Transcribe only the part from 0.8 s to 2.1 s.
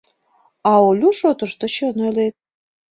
Олю шотышто чын